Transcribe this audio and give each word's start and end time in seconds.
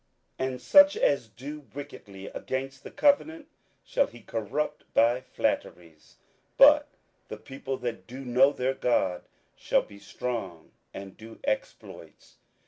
27:011:032 0.39 0.49
And 0.49 0.61
such 0.63 0.97
as 0.97 1.27
do 1.27 1.59
wickedly 1.75 2.25
against 2.25 2.83
the 2.83 2.89
covenant 2.89 3.47
shall 3.83 4.07
he 4.07 4.21
corrupt 4.21 4.83
by 4.95 5.21
flatteries: 5.21 6.17
but 6.57 6.89
the 7.27 7.37
people 7.37 7.77
that 7.77 8.07
do 8.07 8.25
know 8.25 8.51
their 8.51 8.73
God 8.73 9.25
shall 9.55 9.83
be 9.83 9.99
strong, 9.99 10.71
and 10.91 11.15
do 11.15 11.37
exploits. 11.43 12.37